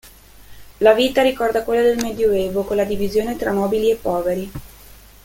[0.79, 4.51] La vita ricorda quella del Medioevo, con la divisione tra nobili e poveri.